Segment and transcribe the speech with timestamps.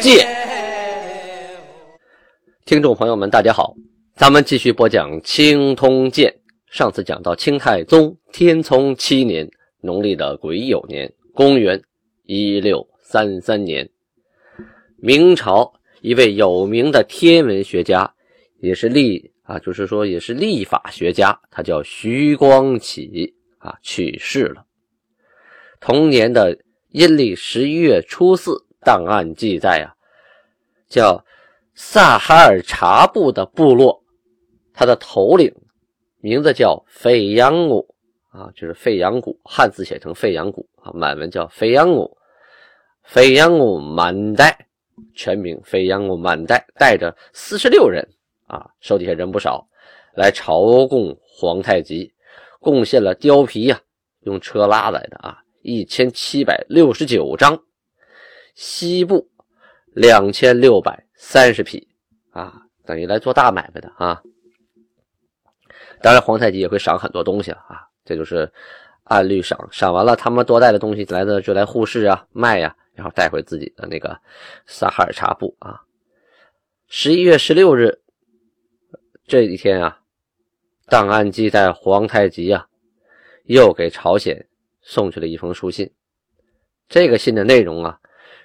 [0.00, 0.26] 鉴》。
[2.64, 3.74] 听众朋友们，大家好，
[4.14, 6.30] 咱们继续播讲《清通鉴》。
[6.74, 9.48] 上次讲到清太宗天聪七年，
[9.80, 11.80] 农历的癸酉年，公元
[12.24, 13.88] 一六三三年，
[14.96, 18.12] 明朝一位有名的天文学家，
[18.60, 24.64] 也是历啊，就是说也是历法学家，他叫徐光启啊，去世了。
[25.80, 26.58] 同年的
[26.90, 29.90] 阴历十一月初四，档案记载啊，
[30.88, 31.22] 叫。
[31.78, 34.02] 萨哈尔察部的部落，
[34.72, 35.54] 他的头领
[36.22, 37.94] 名字叫费扬古
[38.30, 42.16] 啊，就是费扬古，汉字写成费扬古啊，满文叫费扬古，
[43.02, 44.56] 费扬古满代，
[45.14, 48.02] 全名费扬古满代，带着四十六人
[48.46, 49.68] 啊，手底下人不少，
[50.14, 52.10] 来朝贡皇太极，
[52.58, 53.78] 贡献了貂皮呀，
[54.20, 57.62] 用车拉来的啊，一千七百六十九张，
[58.56, 59.30] 西部
[59.94, 61.06] 两千六百。
[61.18, 61.88] 三十匹
[62.30, 62.52] 啊，
[62.84, 64.22] 等于来做大买卖的啊。
[66.02, 68.52] 当然，皇太极也会赏很多东西了啊，这就是
[69.04, 69.58] 按律赏。
[69.72, 74.14] 赏完了，他们多带的东西来的就来互市啊，卖呀，然后带回自己的那个
[74.66, 75.80] 撒哈尔察部啊。
[76.86, 77.98] 十一月十六日
[79.26, 79.98] 这一天啊，
[80.86, 82.68] 档案记载皇太极啊，
[83.44, 84.46] 又给朝鲜
[84.82, 85.90] 送去了一封书信。
[86.90, 87.98] 这个信的内容啊，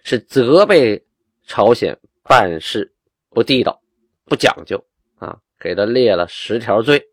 [0.04, 1.04] 是责备
[1.46, 1.98] 朝鲜。
[2.24, 2.94] 办事
[3.30, 3.82] 不地道，
[4.26, 4.82] 不讲究
[5.18, 5.38] 啊！
[5.60, 7.04] 给他列了十条罪。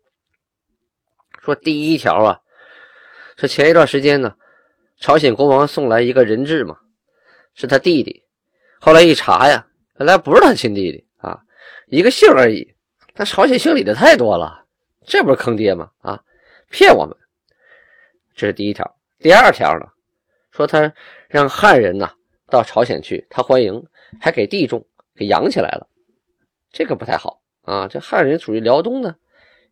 [1.41, 2.39] 说第一条啊，
[3.35, 4.33] 说前一段时间呢，
[4.97, 6.77] 朝鲜国王送来一个人质嘛，
[7.53, 8.23] 是他弟弟。
[8.79, 9.67] 后来一查呀，
[9.97, 11.41] 原来不是他亲弟弟啊，
[11.87, 12.73] 一个姓而已。
[13.13, 14.63] 但朝鲜姓李的太多了，
[15.05, 15.91] 这不是坑爹吗？
[15.99, 16.23] 啊，
[16.69, 17.17] 骗我们！
[18.35, 18.95] 这是第一条。
[19.17, 19.85] 第二条呢，
[20.51, 20.93] 说他
[21.27, 22.13] 让汉人呐
[22.49, 23.83] 到朝鲜去，他欢迎，
[24.19, 24.85] 还给地种。
[25.15, 25.85] 给养起来了，
[26.71, 27.89] 这个不太好啊！
[27.89, 29.13] 这汉人属于辽东的，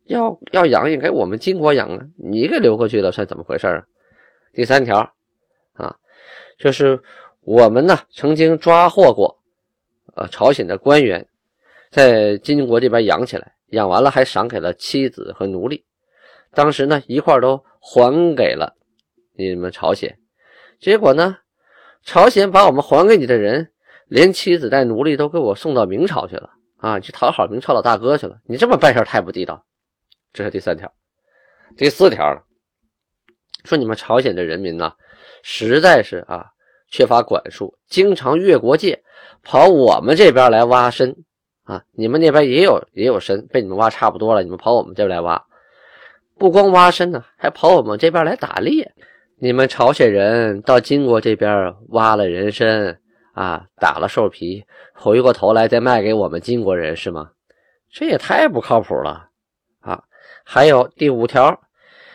[0.04, 2.06] 要要养也给我们金国养啊！
[2.18, 3.82] 你给留过去了，算怎么回事啊？
[4.52, 4.98] 第三条
[5.72, 5.96] 啊，
[6.58, 7.02] 就是
[7.40, 9.42] 我们呢曾经抓获过
[10.16, 11.26] 呃朝鲜的官员，
[11.90, 15.82] 在金国这边养起来，养完了还赏给了妻子和奴隶，
[16.52, 18.76] 当时呢一块都还给了
[19.32, 20.18] 你们朝鲜，
[20.78, 21.38] 结果呢，
[22.04, 23.70] 朝鲜把我们还给你的人。
[24.10, 26.48] 连妻子带奴隶都给我送到明朝去了
[26.78, 26.98] 啊！
[26.98, 28.38] 去讨好明朝老大哥去了。
[28.46, 29.66] 你这么办事太不地道。
[30.32, 30.90] 这是第三条，
[31.76, 32.42] 第四条了，
[33.64, 34.94] 说你们朝鲜的人民呢，
[35.42, 36.46] 实在是啊
[36.90, 39.02] 缺乏管束，经常越国界
[39.42, 41.14] 跑我们这边来挖参
[41.64, 41.84] 啊。
[41.92, 45.44] 你们那边也有也有参，被你们挖差不多了，你们跑我们这边来挖，
[46.38, 48.94] 不光挖参呢，还跑我们这边来打猎。
[49.40, 53.00] 你们朝鲜人到金国这边挖了人参。
[53.34, 57.30] 啊，打了兽皮，回过头来再卖给我们金国人是吗？
[57.88, 59.28] 这也太不靠谱了
[59.78, 60.02] 啊！
[60.44, 61.56] 还有第五条，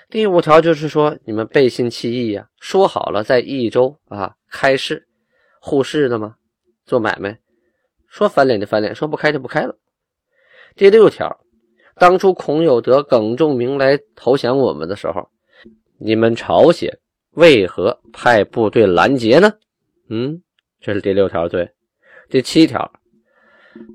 [0.10, 5.08] 第五条就是说你们背信弃义呀，说好了在益州啊开市
[5.62, 6.36] 互市的吗？
[6.86, 7.40] 做买卖，
[8.10, 9.74] 说翻脸就翻脸，说不开就不开了。
[10.76, 11.34] 第六条，
[11.96, 15.26] 当初孔有德、耿仲明来投降我们的时候，
[15.98, 17.00] 你们朝鲜
[17.34, 19.58] 为何派部队拦截呢？
[20.08, 20.44] 嗯？
[20.80, 21.74] 这是第六条罪，
[22.30, 22.92] 第七条，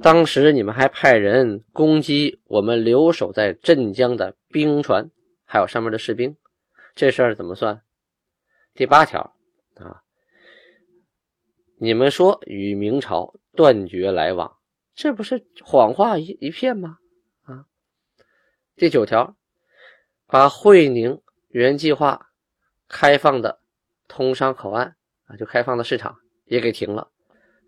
[0.00, 5.10] 当时你们还派人攻击我们留守在镇江的兵船，
[5.44, 6.36] 还有上面的士兵，
[6.94, 7.82] 这事儿怎么算？
[8.74, 9.36] 第八条
[9.74, 10.02] 啊，
[11.76, 14.56] 你们说与明朝断绝来往，
[14.94, 16.96] 这不是谎话一一片吗？
[17.42, 17.66] 啊，
[18.76, 19.36] 第九条，
[20.26, 22.27] 把会宁原计划
[22.88, 23.58] 开放的
[24.08, 24.94] 通商口岸
[25.26, 26.16] 啊，就开放的市场。
[26.50, 27.08] 也给停了。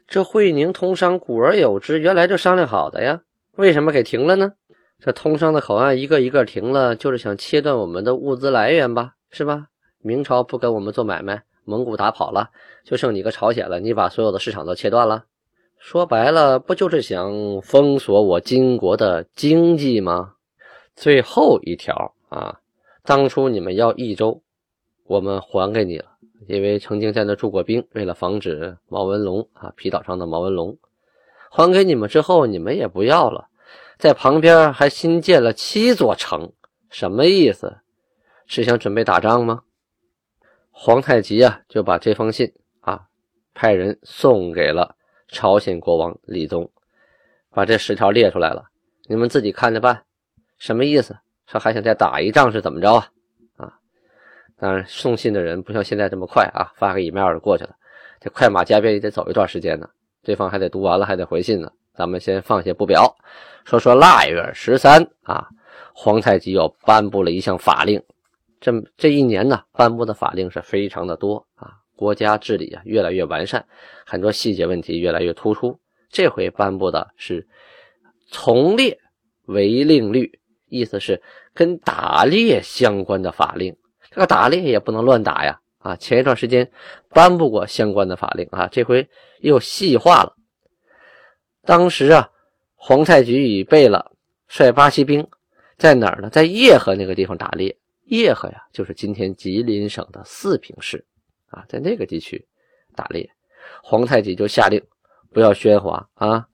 [0.09, 3.21] 这会宁通商古而有之，原来就商量好的呀，
[3.57, 4.55] 为什么给停了呢？
[4.99, 9.67] 这通商的口岸一个一个停了，就是想切断我们的物资来源吧，是吧？
[9.99, 12.49] 明朝不跟我们做买卖，蒙古打跑了，
[12.83, 15.27] 就剩你个朝鲜了，你把所有的市场都切断了，
[15.79, 20.37] 说白了，不就是想封锁我金国的经济吗？
[20.97, 22.61] 最后一条啊，
[23.05, 24.43] 当初你们要益州，
[25.11, 26.05] 我们还给你了。
[26.47, 30.79] 因为曾经在那住过兵，为了防止毛文龙啊，皮岛上的毛文龙，
[31.51, 33.49] 还给你们之后，你们也不要了，
[33.99, 36.53] 在旁边还新建了七座城，
[36.91, 37.79] 什么意思？
[38.47, 39.63] 是想准备打仗吗？
[40.71, 43.09] 皇太极啊，就把这封信啊，
[43.53, 44.95] 派人送给了
[45.27, 46.71] 朝鲜国王李宗，
[47.51, 48.65] 把这十条列出来了，
[49.09, 50.05] 你们自己看着办。
[50.57, 51.17] 什么意思？
[51.49, 52.95] 说还想再打一仗是怎么着？
[52.95, 53.11] 啊，
[54.61, 57.71] 当然送信的人不像现在这么快啊，发个 email 就过去了，
[58.21, 59.89] 这快马加鞭也得走一段时间呢。
[60.23, 61.73] 对方还得读完了，还得回信呢。
[61.95, 63.17] 咱们先放下不表，
[63.65, 65.49] 说说腊月十三啊，
[65.95, 68.03] 皇太极又颁布了一项法令。
[68.61, 73.67] 这这一年呢，颁布的法令是非常的多啊，国家治理啊越来越完善，
[74.05, 75.81] 很多细节问题越来越突出。
[76.11, 77.49] 这回颁布的是
[78.29, 78.99] 从猎
[79.47, 81.23] 为令律，意思是
[81.55, 83.75] 跟打猎相关的法令。
[84.11, 85.61] 这个打猎也不能乱打呀。
[85.79, 86.71] 啊，前一段时间
[87.09, 89.09] 颁布过相关的法令啊，这回
[89.41, 90.37] 又细化了。
[91.65, 92.31] 当时啊，
[92.75, 94.13] 皇太极与贝勒
[94.47, 95.27] 率八旗兵
[95.79, 96.29] 在哪儿呢？
[96.29, 97.75] 在叶河那个地方打猎。
[98.05, 101.03] 叶河呀，就是今天吉林省的四平市
[101.49, 102.47] 啊，在那个地区
[102.95, 103.31] 打猎。
[103.83, 104.83] 皇太极就下令
[105.33, 106.47] 不要喧哗啊，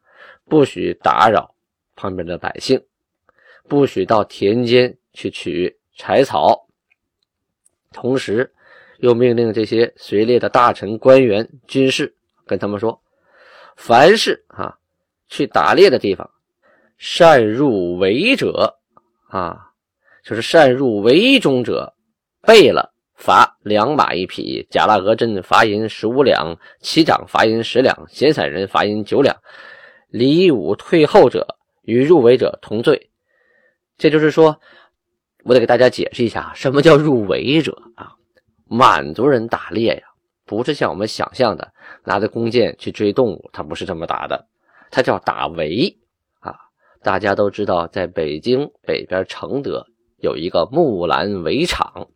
[0.45, 1.53] 不许打扰
[1.97, 2.81] 旁边的百姓，
[3.67, 6.66] 不许到田间去取柴草，
[7.93, 8.53] 同时。
[9.01, 12.15] 又命令这些随猎的大臣、官员、军士，
[12.47, 12.99] 跟他们说：
[13.77, 14.75] 凡是啊
[15.29, 16.31] 去打猎的地方，
[16.97, 18.75] 擅入围者
[19.29, 19.71] 啊，
[20.25, 21.93] 就是擅入围中者，
[22.41, 29.37] 背了罚两马一匹，贾腊俄真罚银十五两，旗长罚银十两，闲散人罚银九两，
[30.09, 33.11] 离伍退后者与入围者同罪。
[33.99, 34.59] 这就是说，
[35.47, 38.17] 我得给大家解释一下，什么叫入围者啊？
[38.65, 40.03] 满族人打猎呀，
[40.45, 41.73] 不是像我们想象的
[42.03, 44.49] 拿着弓箭去追动物，他不是这么打的，
[44.91, 45.97] 他叫打围
[46.41, 46.57] 啊。
[47.01, 49.87] 大家都知道，在北京北边承德
[50.19, 52.09] 有一个木兰围场，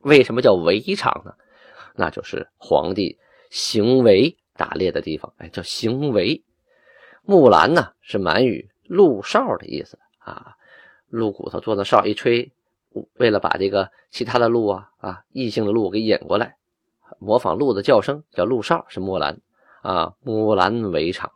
[0.00, 1.32] 为什么叫围场呢？
[1.96, 3.18] 那就是皇帝
[3.48, 6.44] 行围打猎的地方，哎，叫行围。
[7.22, 10.56] 木兰呢是满语“鹿哨”的意思啊，
[11.12, 12.50] 鹿骨头做的哨一吹。
[13.14, 16.56] 为了把这个其他的鹿啊啊异性的鹿给引过来，
[17.18, 19.40] 模仿鹿的叫声，叫鹿哨，是木兰
[19.80, 20.12] 啊。
[20.22, 21.32] 木兰围场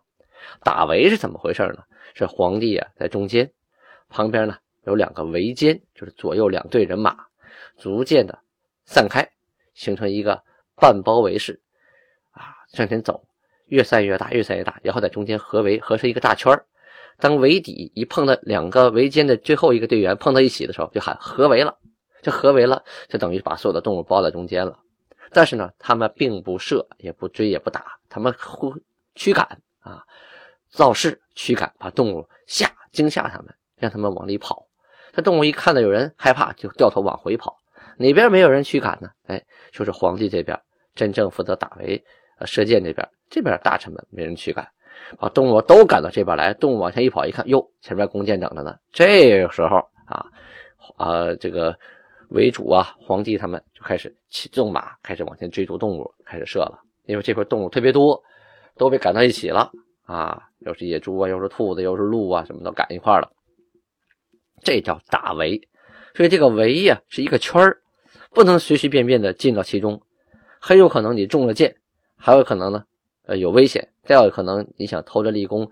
[0.62, 1.84] 打围是怎么回事呢？
[2.14, 3.50] 是皇帝啊在中间，
[4.10, 7.26] 旁边呢有两个围歼，就是左右两队人马，
[7.78, 8.38] 逐渐的
[8.84, 9.26] 散开，
[9.72, 10.42] 形成一个
[10.74, 11.58] 半包围式
[12.32, 13.24] 啊，向前走，
[13.64, 16.52] 越散越大，越散越大，然后在中间合围，合成一个大圈。
[17.18, 21.78] 当围底一碰到两个围歼的最后一个队员碰到一起的时候，就喊合围了。
[22.22, 24.76] 这合围了，就等于把所有的动物包在中间了。
[25.32, 28.74] 但是呢，他们并不射，也不追，也不打，他们呼
[29.14, 29.46] 驱赶
[29.78, 30.02] 啊，
[30.68, 34.66] 造势驱赶，把动物吓惊吓他们，让他们往里跑。
[35.12, 37.56] 这动物一看到有人害怕，就掉头往回跑。
[37.96, 39.08] 哪边没有人驱赶呢？
[39.26, 40.60] 哎，就是皇帝这边
[40.94, 42.04] 真正负责打围、
[42.38, 44.68] 呃射箭这边，这边大臣们没人驱赶。
[45.18, 48.76] 把动物都赶到这边来，动物往前一跑，一看，哟，前面弓箭等着呢。
[48.92, 49.76] 这个时候
[50.06, 50.26] 啊，
[50.96, 51.76] 啊，这个
[52.30, 56.80] 为主啊，皇帝他们就开始骑纵马，开始往前追逐动物，开始射了。
[57.06, 58.20] 因为这块动物特别多，
[58.76, 59.70] 都被赶到一起了
[60.04, 63.30] 啊，又是野猪啊，又是兔子，又是鹿啊，什么都赶一块了。
[64.62, 65.60] 这叫打围，
[66.14, 67.78] 所以这个围呀是一个圈儿，
[68.30, 70.02] 不能随随便便的进到其中，
[70.60, 71.76] 很有可能你中了箭，
[72.16, 72.84] 还有可能呢。
[73.26, 73.88] 呃，有危险。
[74.04, 75.70] 再有可能，你想偷着立功，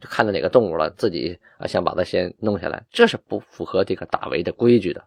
[0.00, 5.04] 就看到哪个动物了，自己啊想把它先弄下来，这是不符合这个打围的规矩的。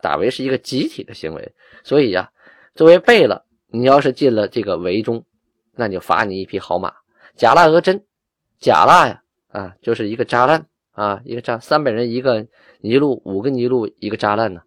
[0.00, 1.52] 打围是一个集体的行为，
[1.84, 2.28] 所以呀，
[2.74, 5.24] 作为贝勒，你要是进了这个围中，
[5.76, 6.92] 那就罚你一匹好马。
[7.36, 8.04] 贾腊俄真，
[8.58, 12.44] 贾腊呀，啊，就是一个扎烂啊，一个扎三百人一个
[12.80, 14.62] 泥路，五个泥路一个扎烂呢。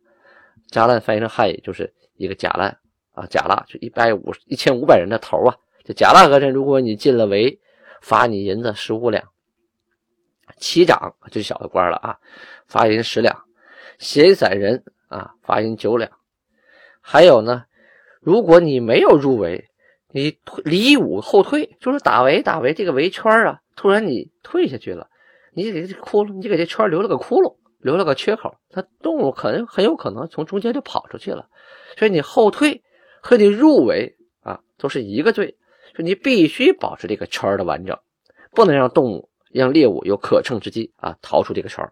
[0.70, 2.80] 扎烂翻译成汉语就是一个假烂
[3.12, 5.58] 啊，贾腊就一百五一千五百人的头啊。
[5.86, 7.60] 这贾腊俄镇，如果你进了围，
[8.02, 9.24] 罚你银子十五两；
[10.58, 12.18] 旗长就小的官了啊，
[12.66, 13.36] 罚银十两；
[14.00, 16.12] 闲散人啊，罚银九两。
[17.02, 17.66] 还有呢，
[18.20, 19.70] 如果你没有入围，
[20.10, 25.08] 你离伍后退，就是打围打围这个围圈啊，突然你退下去了，
[25.54, 31.48] 你给这窟窿，你给这圈留了个窟窿，留了个缺口，它动物可能很有可能从中间就跑出去了。
[31.96, 32.82] 所以你后退
[33.22, 35.56] 和你入围啊，都是一个罪。
[35.96, 37.98] 说你必须保持这个圈的完整，
[38.52, 41.90] 不能让动物、让猎物有可乘之机啊，逃出这个圈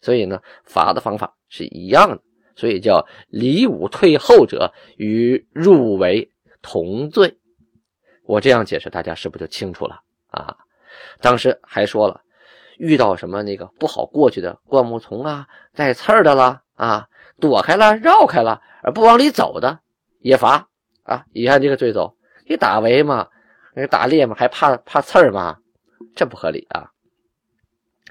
[0.00, 2.20] 所以呢，罚的方法是一样的，
[2.54, 6.30] 所以叫离伍退后者与入围
[6.62, 7.36] 同罪。
[8.24, 10.56] 我这样解释，大家是不是就清楚了啊？
[11.20, 12.20] 当时还说了，
[12.78, 17.08] 遇到什么那个不好过去的灌木丛啊、带刺儿的啦啊，
[17.40, 19.80] 躲开了、绕开了而不往里走的
[20.20, 20.68] 也罚
[21.04, 21.24] 啊。
[21.32, 22.16] 你看这个罪走，
[22.46, 23.28] 你打围嘛，
[23.74, 25.58] 那打猎嘛，还怕怕刺儿吗？
[26.14, 26.90] 这不合理啊。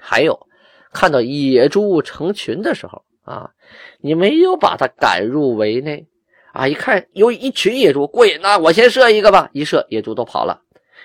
[0.00, 0.46] 还有，
[0.92, 3.50] 看到野猪成群的时候啊，
[3.98, 6.06] 你没有把它赶入围内。
[6.52, 6.66] 啊！
[6.66, 9.50] 一看有一群野猪过瘾呐，我先射一个吧。
[9.52, 10.62] 一射，野猪都跑了，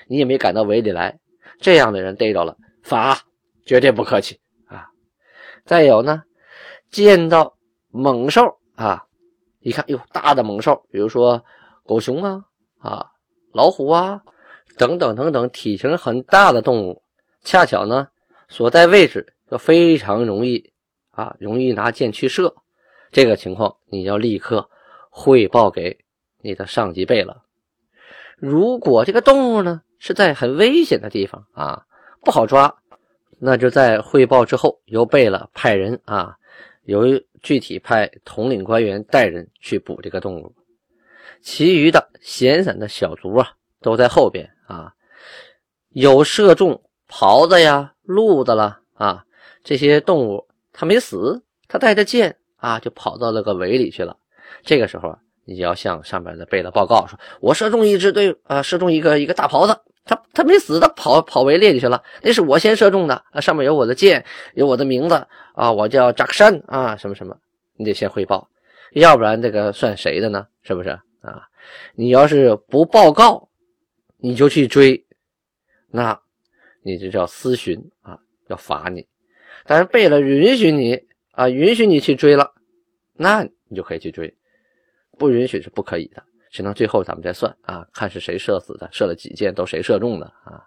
[0.07, 1.19] 你也没赶到围里来。
[1.59, 3.19] 这样的人逮着了，罚，
[3.65, 4.87] 绝对不客气啊！
[5.65, 6.23] 再有呢，
[6.89, 7.57] 见到
[7.89, 9.03] 猛兽啊，
[9.59, 11.43] 一看哟，大的猛兽，比如说
[11.83, 12.45] 狗熊啊、
[12.79, 13.10] 啊
[13.53, 14.21] 老虎啊
[14.77, 17.01] 等等等等，体型很大的动物，
[17.43, 18.07] 恰巧呢
[18.49, 20.71] 所在位置就非常容易
[21.11, 22.53] 啊，容易拿箭去射。
[23.11, 24.69] 这个情况你要立刻。
[25.13, 26.05] 汇报给
[26.39, 27.41] 你的上级贝勒。
[28.37, 31.85] 如果这个动物呢是在很危险的地方啊，
[32.21, 32.73] 不好抓，
[33.37, 36.37] 那就在汇报之后，由贝勒派人啊，
[36.85, 37.03] 由
[37.43, 40.55] 具体派统领官员带人去捕这个动物。
[41.41, 44.93] 其余的闲散的小卒啊，都在后边啊，
[45.89, 49.25] 有射中狍子呀、鹿子了啊，
[49.63, 54.15] 这些动物它没死，它带着箭啊，就跑到了个围里去了。
[54.63, 62.03] 这个时候啊，你就要向上边的贝勒报告说：“我射中一只对啊，射中一个一个大狍子，他他没死，他跑跑围猎里去了。
[62.21, 67.35] 那是我先射中的，啊，上面有我的箭，有我的名字啊，我叫扎克山啊，什么什么，
[67.77, 68.47] 你得先汇报，
[68.93, 70.45] 要不然这个算谁的呢？
[70.61, 70.99] 是不是？
[71.95, 73.49] 你要是不报告，
[74.17, 75.05] 你就去追，
[75.89, 76.19] 那
[76.83, 79.07] 你就叫私巡啊，要罚你。
[79.65, 80.99] 但是贝勒允许你
[81.31, 82.53] 啊，允许你去追了，
[83.13, 84.33] 那你就可以去追。”
[85.19, 90.65] 不允许是不可以的，只能最后咱们再算啊，看是谁射死的，射了几箭，都谁射中的啊？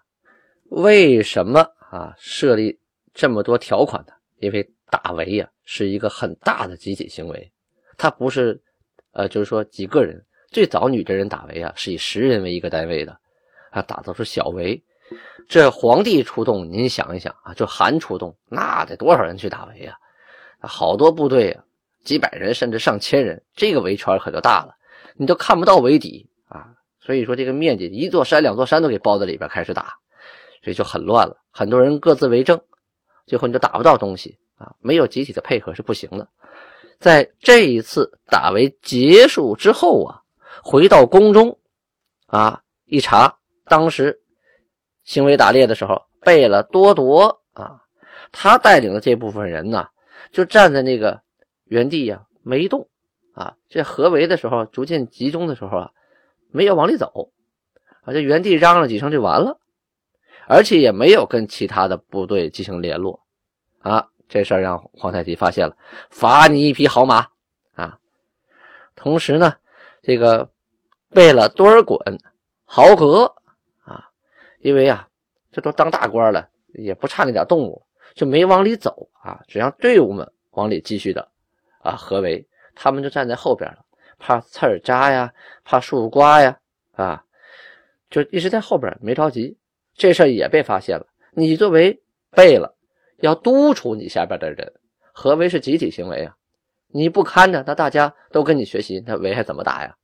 [0.69, 1.59] 为什么
[1.91, 2.79] 啊设立
[3.13, 4.13] 这么多条款呢？
[4.37, 7.51] 因为打围呀是一个很大的集体行为，
[7.97, 8.61] 它不是
[9.11, 10.23] 呃，就是说几个人。
[10.51, 13.17] 最早女真人打围啊是以十人为一个单位的，
[13.71, 14.83] 啊，打造出小围。
[15.47, 19.97] 这皇帝出动，您想一想啊，就韩出动，那得多少人去打围啊？
[20.61, 21.63] 好多部队啊。
[22.03, 24.75] 几百人甚至上千人，这个围圈可就大了，
[25.15, 26.69] 你都看不到围底啊！
[26.99, 29.95] 所以说这个面积，一座山、两座山都给包在里边，开始打，
[30.63, 31.35] 所以就很乱了。
[31.49, 32.61] 很多人各自为政，
[33.25, 34.71] 最后你就打不到东西啊！
[34.81, 36.27] 没有集体的配合是不行的。
[36.99, 40.21] 在这一次打围结束之后啊，
[40.65, 41.59] 回到宫中
[42.25, 44.19] 啊，一查，当时
[45.03, 47.83] 行为打猎的时候，贝勒多铎啊，
[48.31, 49.87] 他带领的这部分人呢，
[50.31, 51.23] 就站在那个。
[51.67, 52.87] 原地呀没动
[53.33, 55.91] 啊，这合围的时候逐渐集中的时候啊，
[56.51, 57.31] 没有往里走
[58.03, 59.59] 啊，这原地嚷了几声就完了，
[60.47, 63.19] 而且也没有跟其他的部队进行联络
[63.79, 65.75] 啊，这事儿让皇太极发现了，
[66.11, 67.29] 罚你一匹好马
[67.73, 67.97] 啊。
[68.95, 69.55] 同时呢，
[70.03, 70.51] 这个
[71.15, 71.97] 为了多尔衮、
[72.65, 73.33] 豪格
[73.85, 74.05] 啊，
[74.59, 75.07] 因为啊，
[75.49, 77.81] 这都当大官了，也不差那点动物，
[78.13, 81.25] 就没往里走啊，只让队伍们往里继续的。
[81.79, 83.77] 啊，合围，他们就站在后边了，
[84.19, 85.31] 怕刺儿扎呀，
[85.63, 86.59] 怕树刮呀，
[86.93, 87.23] 啊，
[88.09, 89.57] 就一直在后边，没着急。
[89.93, 91.07] 这事儿也被发现了。
[91.31, 92.75] 你作为背了，
[93.19, 94.73] 要督促你下边的人。
[95.13, 96.35] 合围是集体行为啊，
[96.87, 99.95] 你不看着，那大家都跟你学习，那围还怎么打呀？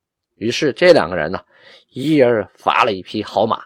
[0.42, 1.40] 于是这两个人呢，
[1.90, 3.62] 一人罚了一匹好马。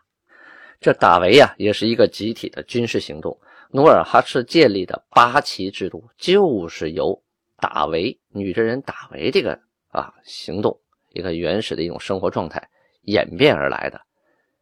[0.78, 3.34] 这打围呀，也是一个集体的军事行动。
[3.70, 7.22] 努尔哈赤建立的八旗制度，就是由。
[7.58, 10.78] 打围，女真人打围这个啊行动，
[11.14, 12.62] 一个原始的一种生活状态
[13.04, 13.98] 演变而来的。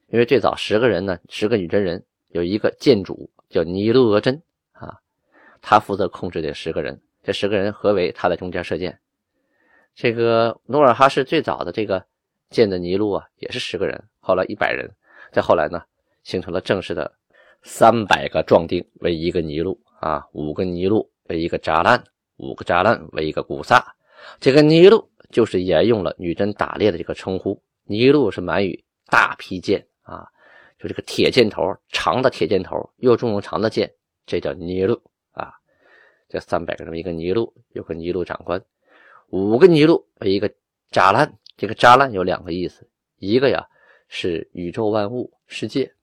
[0.06, 4.40] 因为最早十个人呢，十个女真人有一个建主叫尼禄额真
[4.70, 4.94] 啊，
[5.60, 8.96] 他负责控制这十个人，这十个人合围，他在中间射箭。
[9.94, 12.04] 这个努尔哈赤最早的这个
[12.50, 14.90] 建的尼禄啊，也是十个人，后来一百人，
[15.32, 15.82] 再后来呢，
[16.22, 17.12] 形成了正式的
[17.62, 22.02] 三百个壮丁为一个尼禄啊，五个尼禄为一个扎兰。
[22.38, 23.94] 五个扎兰为一个古萨，
[24.40, 27.62] 这个尼禄就是沿用了女真打猎的这个称呼。
[27.84, 30.26] 尼禄是满语大劈剑啊，
[30.76, 33.88] 就这个铁箭头，长的铁箭头，又重又长的剑，
[34.26, 35.54] 这叫尼禄啊。
[36.28, 38.60] 这三百个人一个尼禄，有个尼禄长官，
[39.28, 40.54] 五个尼禄为一个
[40.90, 41.38] 扎兰。
[41.56, 43.68] 这个扎兰有两个意思，一个呀
[44.08, 45.94] 是宇宙万物世界，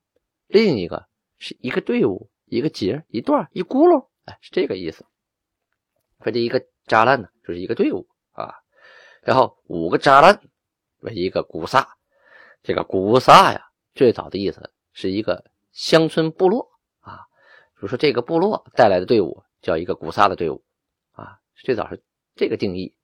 [0.48, 5.06] 另一个是一个队伍，一个节，一段，一轱辘，哎，是这个意思。
[6.24, 8.56] 说这一个扎烂呢，就是一个队伍啊，
[9.24, 10.42] 然后五个扎烂
[11.00, 11.98] 为一个古萨，
[12.64, 17.28] 这个古萨呀，最早的意思是一个乡村部落啊，
[17.76, 20.64] 比如说这个部落带来的队伍叫一个古萨的队伍
[21.12, 22.02] 啊，最早是
[22.36, 22.96] 这个定义，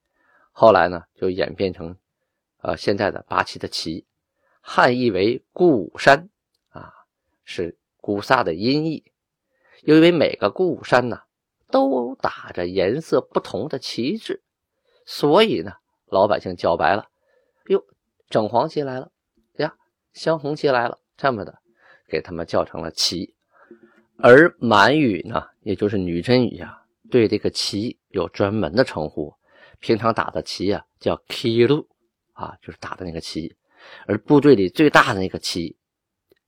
[0.59, 1.95] 后来呢就演变成
[2.63, 4.07] 呃现在的八旗的旗，
[4.59, 6.29] 汉译为固山
[6.69, 6.91] 啊，
[7.43, 9.03] 是古萨的音译。
[9.83, 11.19] 又因为每个固山呢
[11.69, 14.41] 都打着颜色不同的旗帜，
[15.05, 15.73] 所以呢
[16.07, 17.05] 老百姓叫白了，
[17.67, 17.85] 哟，
[18.27, 19.11] 整黄旗来了
[19.57, 19.75] 呀，
[20.11, 21.59] 镶红旗来了，这么的
[22.07, 23.35] 给他们叫成了旗。
[24.17, 29.36] 而满语呢，也就是女真语啊，对这个旗有专门的称呼。
[29.79, 31.85] 平常打的旗啊，叫 kilu
[32.33, 33.55] 啊，就是打的那个旗。
[34.05, 35.75] 而部队里最大的那个旗，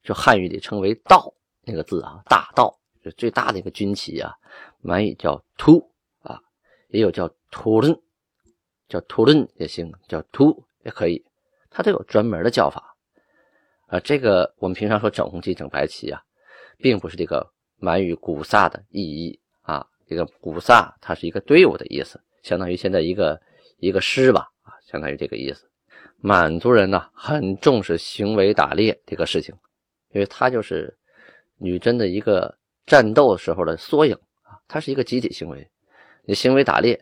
[0.03, 1.33] 就汉语里称为道
[1.63, 4.33] 那个字啊，大道，就最大的一个军旗啊。
[4.81, 5.85] 满语叫 tu
[6.21, 6.41] 啊，
[6.89, 7.99] 也有叫 turun，
[8.87, 11.23] 叫 turun 也行，叫 tu 也可以，
[11.69, 12.95] 它都有专门的叫法。
[13.87, 16.21] 啊，这个我们平常说整红旗、整白旗啊，
[16.77, 17.51] 并不是这个。
[17.81, 23.39] 满语古萨的意义啊，这个古萨它是一个队伍的意思，相当于现在一个
[23.77, 25.69] 一个师吧啊，相当于这个意思。
[26.17, 29.53] 满族人呢很重视行为打猎这个事情，
[30.13, 30.97] 因为它就是
[31.57, 35.69] 女真的一个战斗时候的缩影啊，它是一个集体行为。
[36.23, 36.99] 你行为打猎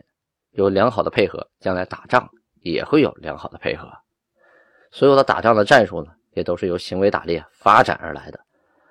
[0.50, 2.28] 有良好的配合，将来打仗
[2.60, 3.90] 也会有良好的配合。
[4.90, 8.38] 所有的打仗的战术呢，也都是由行为打猎发展而来的。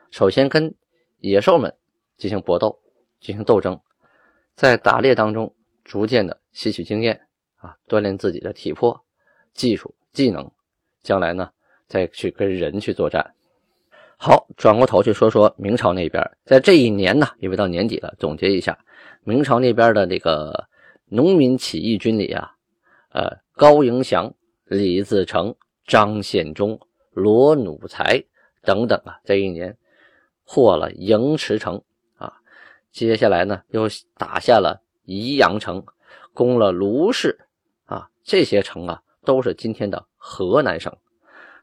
[0.10, 0.74] 首先跟
[1.20, 1.72] 野兽们
[2.18, 2.80] 进行搏斗，
[3.20, 3.80] 进行斗争，
[4.56, 5.54] 在打猎当中
[5.88, 7.20] 逐渐的吸取经验
[7.56, 9.02] 啊，锻炼自己的体魄、
[9.54, 10.52] 技术、技能，
[11.02, 11.50] 将来呢
[11.88, 13.34] 再去跟人去作战。
[14.18, 18.78] 好，转过头去说说明朝那边，在这一年呢，因为到年底了，总结一下，
[19.24, 20.68] 明朝那边的这个
[21.06, 22.52] 农民起义军里啊，
[23.14, 24.32] 呃，高迎祥、
[24.66, 26.78] 李自成、张献忠、
[27.12, 28.22] 罗努才
[28.62, 29.76] 等等啊，这一年。
[30.50, 31.84] 获了营池城
[32.16, 32.32] 啊，
[32.90, 35.84] 接下来呢又打下了宜阳城，
[36.34, 37.40] 攻了卢氏
[37.86, 40.94] 啊，这些城啊都是今天的河南省。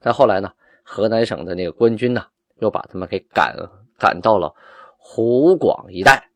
[0.00, 0.50] 但后来呢，
[0.82, 2.24] 河南省的那个官军呢，
[2.56, 3.54] 又把他们给赶
[3.98, 4.54] 赶到了
[4.96, 6.30] 湖广一带，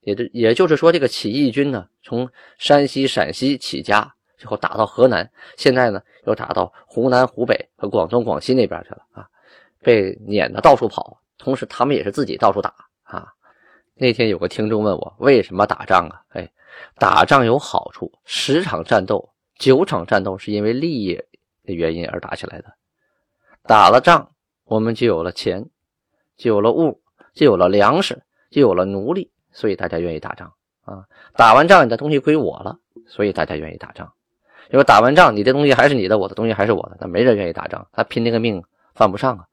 [0.00, 9.28] 也就也就是说，这个起义军呢，从山西、陕西起家，最后打到河南，现在呢又打到湖南、湖北和广东、广西那边去了啊，
[9.82, 11.20] 被撵的到处跑。
[11.36, 13.30] 同时，他们也是自己到处打啊。
[13.98, 16.22] 那天有个听众问我为什么打仗啊？
[16.28, 16.52] 哎，
[16.98, 21.14] 打仗有好处，十场战斗、九场战斗是因为利益
[21.64, 22.74] 的原因而打起来的。
[23.62, 24.32] 打了仗，
[24.64, 25.70] 我们就有了钱，
[26.36, 27.00] 就有了物，
[27.32, 30.52] 就有了粮食，就有了奴隶，所以大家愿意打仗
[30.84, 31.06] 啊。
[31.34, 34.12] 打完仗，你的东西归我了，所以大家愿意打仗。
[34.70, 38.62] 因为打完仗，你的东西还是你的，我的东西还是我的，那没人愿意打仗，他拼那个命
[38.94, 39.46] 犯不上啊。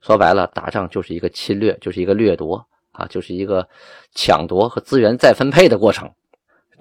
[0.00, 2.66] 说白了，打仗就是一个侵略，就是一个掠夺
[3.00, 3.66] 啊，就是一个
[4.14, 6.12] 抢夺和资源再分配的过程。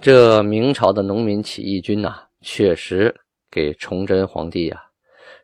[0.01, 3.15] 这明朝的农民起义军呐，确实
[3.49, 4.83] 给崇祯皇帝呀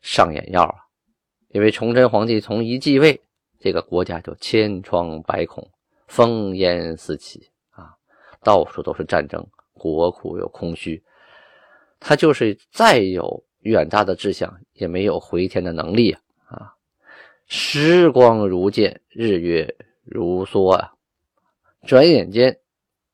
[0.02, 0.76] 上眼药啊。
[1.50, 3.22] 因为崇祯皇帝从一继位，
[3.60, 5.66] 这个国家就千疮百孔，
[6.10, 7.96] 烽烟四起啊，
[8.44, 11.02] 到处都是战争，国库又空虚，
[12.00, 16.12] 他就是再有远大的志向，也没有回天的能力
[16.48, 16.74] 啊。
[17.48, 20.94] 时光如箭，日月如梭啊！
[21.86, 22.60] 转眼间，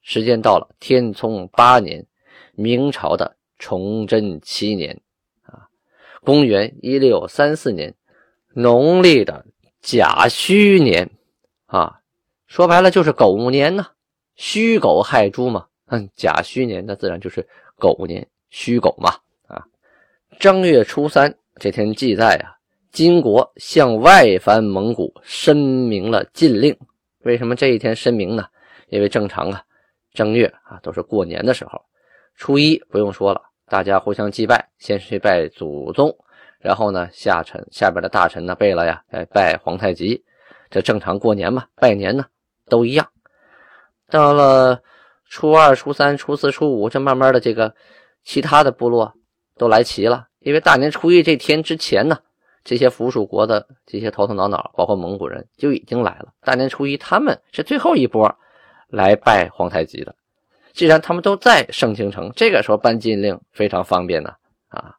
[0.02, 2.06] 时间到了天聪八年，
[2.54, 5.02] 明朝的崇祯七年
[5.44, 5.68] 啊，
[6.24, 7.96] 公元一六三四年，
[8.54, 9.46] 农历的
[9.82, 11.10] 甲戌年
[11.66, 12.02] 啊，
[12.48, 13.88] 说白了就是狗年呢，
[14.36, 19.66] 戌狗害猪嘛，嗯，甲戌年那自然就是狗年，戌狗嘛啊。
[20.40, 22.61] 正月初三这天记载啊。
[22.92, 26.78] 金国向外藩蒙古申明了禁令。
[27.24, 28.46] 为什么这一天申明呢？
[28.90, 29.64] 因为正常啊，
[30.14, 31.82] 正月啊都是过年的时候，
[32.36, 36.14] 初一不用说了，大家互相祭拜，先去拜祖宗，
[36.60, 40.22] 然后呢下臣下边的大臣呢背了呀，再拜皇太极，
[40.70, 42.26] 这正常过年嘛，拜年呢
[42.68, 43.08] 都一样。
[44.10, 44.82] 到了
[45.30, 47.74] 初二、初三、初四、初五，这慢慢的这个
[48.26, 49.14] 其他的部落
[49.58, 52.20] 都来齐了，因为大年初一这天之前呢。
[52.64, 56.34] 这些附属国的这些头头脑脑，包括蒙古人就已经来了。
[56.42, 58.36] 大年初一，他们是最后一波
[58.88, 60.16] 来拜皇太极的。
[60.74, 64.34] 既然他们都在盛京城，这个时候颁禁令非常方便呢。
[64.70, 64.96] 啊，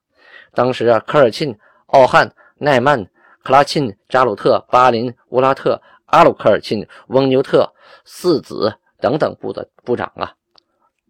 [0.52, 3.02] 当时啊，科尔沁、奥汉、奈曼、
[3.42, 7.72] 克拉沁、扎鲁特、巴林、乌拉特、阿鲁科尔沁、翁牛特
[8.04, 10.34] 四子等等部的部长啊，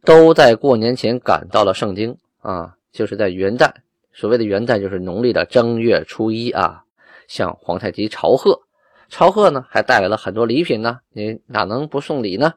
[0.05, 3.73] 都在过年前赶到了盛京啊，就是在元旦。
[4.13, 6.85] 所谓的元旦就是农历的正月初一啊，
[7.29, 8.61] 向皇太极朝贺。
[9.09, 12.55] 朝贺呢还带来了很多礼品呢，你哪能不送礼呢？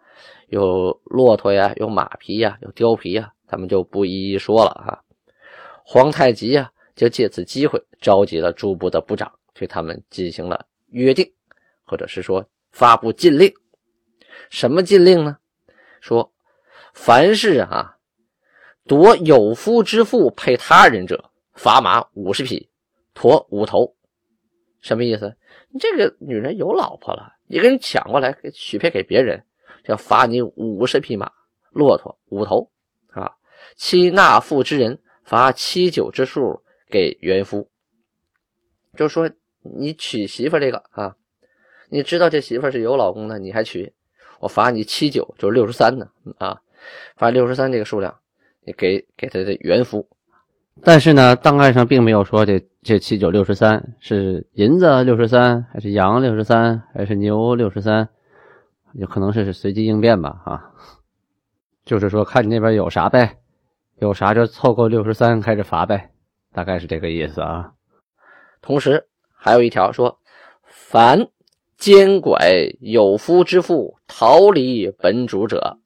[0.47, 5.01] 有骆驼呀，有马皮呀，有貂皮呀，咱们就不一一说了啊。
[5.83, 11.29] 皇太极呀，就借此机会召集了诸部的部长，对他们进行了约定，
[11.85, 13.51] 或者是说发布禁令。
[14.49, 15.37] 什么禁令呢？
[15.99, 16.31] 说
[16.93, 17.95] 凡是啊
[18.85, 22.69] 夺有夫之妇配他人者，罚马五十匹，
[23.13, 23.95] 驮五头。
[24.81, 25.35] 什么意思？
[25.69, 29.43] 你这个女人有老婆了，你给人抢过来给许配给别人。
[29.85, 31.31] 要罚你五十匹马、
[31.71, 32.71] 骆驼五头
[33.11, 33.31] 啊！
[33.75, 37.69] 妻纳妇之人罚七九之数给原夫。
[38.95, 39.29] 就说
[39.61, 41.15] 你娶媳妇这个啊，
[41.89, 43.93] 你知道这媳妇是有老公的，你还娶，
[44.39, 46.59] 我罚你七九，就是六十三呢啊！
[47.15, 48.19] 罚六十三这个数量，
[48.65, 50.07] 你给给他的原夫。
[50.83, 58.09] 但是呢，档案上并没有说这这七九六十三是银子六十三，还是羊六十三，还是牛六十三。
[58.93, 60.71] 有可能是随机应变吧，啊，
[61.83, 63.37] 就是说看你那边有啥呗，
[63.99, 66.11] 有啥就凑够六十三开始罚呗，
[66.53, 67.73] 大概是这个意思啊。
[68.61, 70.17] 同时还有一条说，
[70.65, 71.27] 凡
[71.77, 75.77] 奸拐有夫之妇逃离本主者，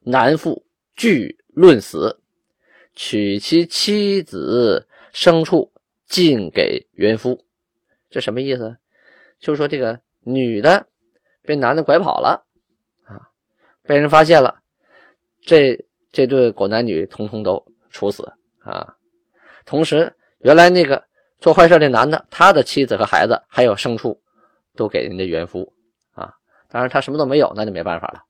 [0.00, 2.20] 男妇俱论死，
[2.98, 5.70] 娶其妻子牲畜
[6.08, 7.44] 尽给元夫。
[8.10, 8.76] 这什么意思？
[9.38, 10.84] 就是说这个女的
[11.42, 12.44] 被男的拐跑了
[13.04, 13.30] 啊。
[13.84, 14.60] 被人发现了，
[15.42, 15.78] 这
[16.10, 18.32] 这对狗男女通通都处死
[18.64, 18.96] 啊！
[19.64, 21.00] 同时，原来那个
[21.38, 24.20] 做坏事的男的，他的妻子和孩子还有牲畜，
[24.74, 25.72] 都给人家元夫
[26.14, 26.34] 啊。
[26.68, 28.24] 当然，他什么都没有，那就没办法了。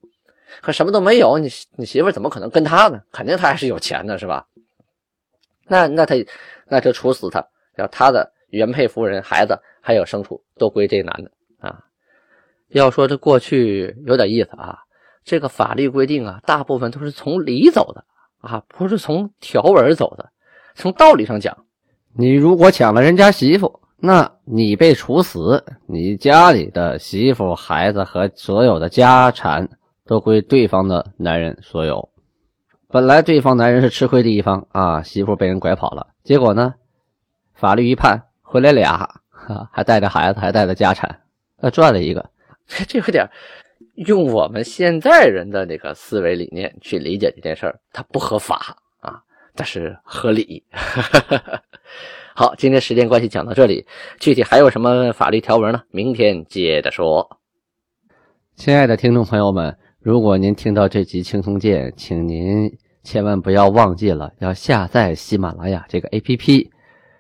[0.60, 3.00] 可什么都没有，你你媳妇怎么可能跟他呢？
[3.12, 4.46] 肯定他还是有钱的，是吧？
[5.66, 6.14] 那那他
[6.66, 11.30] 那就处死他，要他的原配夫人、孩子还有牲畜都归这男的
[11.60, 11.78] 啊。
[12.68, 14.78] 要说这过去有点意思啊。
[15.24, 18.02] 这个法律规定啊，大部分都是从理走的
[18.40, 20.30] 啊，不是从条文走的。
[20.74, 21.54] 从道理上讲，
[22.16, 29.68] 你如果抢了人家媳妇，那你被处死，你家里的媳妇、孩子和所有的家产
[30.08, 32.08] 都归对方的男人所有。
[32.88, 36.74] 本来对方男人是吃亏的一方啊，媳妇被人拐跑了，结果呢，
[37.52, 39.20] 法律一判回来俩，
[39.70, 41.20] 还带着孩子，还带着家产，
[41.60, 42.30] 那赚了一个，
[42.88, 43.28] 这有点。
[44.06, 49.20] 用我们现在人的那个思维理念去理解这件事儿，它不合法啊，
[49.54, 50.64] 但是合理。
[52.34, 53.84] 好，今天时间关系讲到这里，
[54.20, 55.82] 具体还有什么法律条文呢？
[55.90, 57.38] 明天接着说。
[58.54, 59.76] 亲爱的听众朋友们，
[60.08, 66.70] 如果您听到这集《青松剑》，请您千万不要忘记了要下载喜马拉雅这个 APP，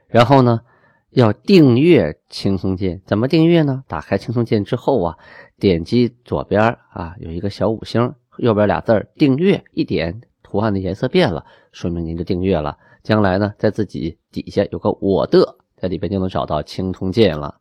[0.06, 0.62] 然后呢。
[1.10, 3.82] 要订阅轻松键，怎么订阅呢？
[3.88, 5.18] 打开轻松键之后啊，
[5.58, 12.76] 点击左边啊有一个小五星，右边俩字儿订阅，一点图案的颜色变了，说明您就订阅了。
[13.02, 17.56] 将来呢，在自己底下有个我的，在里边就能找到青铜键了。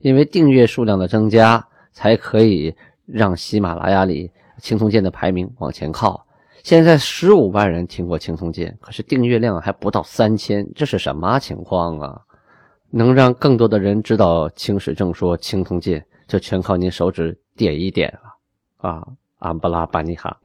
[0.00, 2.74] 因为订阅数量的增加，才可以
[3.06, 6.26] 让喜马拉雅里青铜剑的排名往前靠。
[6.62, 12.20] 现在十五万人听过青铜剑，可是订阅量还不到三千，这是什么情况啊？
[12.90, 19.06] 能让更多的人知道《青史正说》《青铜剑》，就全靠您手指点一点了啊！
[19.38, 20.38] 安布拉巴尼哈。